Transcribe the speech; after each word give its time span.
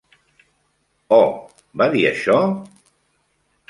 Oh, 1.19 1.29
va 1.83 1.91
dir 1.99 2.05
això? 2.13 2.43